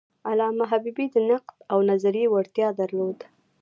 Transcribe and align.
علامه 0.29 0.65
حبیبي 0.71 1.05
د 1.11 1.15
نقد 1.29 1.57
او 1.71 1.77
نظریې 1.91 2.27
وړتیا 2.33 2.67
درلوده. 2.79 3.25